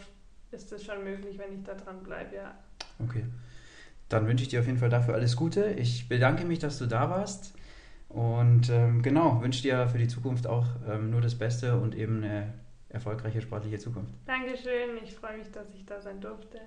ist 0.51 0.71
es 0.71 0.85
schon 0.85 1.03
möglich, 1.03 1.37
wenn 1.37 1.53
ich 1.53 1.63
da 1.63 1.73
dran 1.73 2.01
bleibe, 2.03 2.35
ja. 2.35 2.57
Okay. 3.03 3.25
Dann 4.09 4.25
wünsche 4.25 4.43
ich 4.43 4.49
dir 4.49 4.61
auf 4.61 4.67
jeden 4.67 4.77
Fall 4.77 4.89
dafür 4.89 5.15
alles 5.15 5.35
Gute. 5.35 5.71
Ich 5.71 6.07
bedanke 6.07 6.45
mich, 6.45 6.59
dass 6.59 6.77
du 6.77 6.85
da 6.85 7.09
warst. 7.09 7.53
Und 8.07 8.69
ähm, 8.69 9.01
genau, 9.01 9.41
wünsche 9.41 9.61
dir 9.61 9.87
für 9.89 9.97
die 9.97 10.07
Zukunft 10.07 10.47
auch 10.47 10.65
ähm, 10.89 11.09
nur 11.09 11.19
das 11.19 11.35
Beste 11.35 11.77
und 11.77 11.93
eben 11.93 12.23
eine 12.23 12.53
erfolgreiche 12.89 13.41
sportliche 13.41 13.79
Zukunft. 13.79 14.13
Dankeschön, 14.25 14.97
ich 15.03 15.13
freue 15.13 15.37
mich, 15.37 15.51
dass 15.51 15.73
ich 15.73 15.85
da 15.85 15.99
sein 15.99 16.21
durfte. 16.21 16.59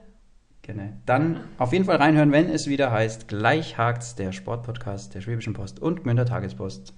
Gerne. 0.62 0.98
Dann 1.06 1.40
auf 1.58 1.72
jeden 1.72 1.84
Fall 1.84 1.96
reinhören, 1.96 2.32
wenn 2.32 2.48
es 2.48 2.66
wieder 2.66 2.90
heißt, 2.90 3.28
gleich 3.28 3.78
hakt's 3.78 4.14
der 4.14 4.32
Sportpodcast 4.32 5.14
der 5.14 5.20
Schwäbischen 5.20 5.54
Post 5.54 5.80
und 5.80 6.02
Gmünder 6.02 6.26
Tagespost. 6.26 6.92